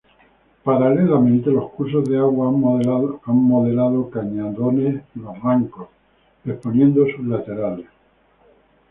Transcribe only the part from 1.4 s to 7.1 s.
los cursos de agua han modelado cañadones y barrancos exponiendo